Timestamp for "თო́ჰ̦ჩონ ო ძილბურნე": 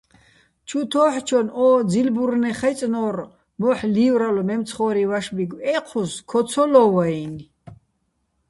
0.91-2.51